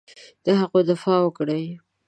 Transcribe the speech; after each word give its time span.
د 0.45 0.45
هغوی 0.59 0.81
دفاع 0.89 1.19
وکړي. 1.23 1.63